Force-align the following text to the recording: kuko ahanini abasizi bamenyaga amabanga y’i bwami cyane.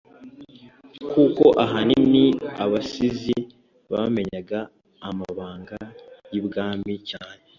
kuko 1.11 1.45
ahanini 1.63 2.23
abasizi 2.63 3.37
bamenyaga 3.91 4.59
amabanga 5.09 5.77
y’i 6.33 6.41
bwami 6.45 6.93
cyane. 7.09 7.41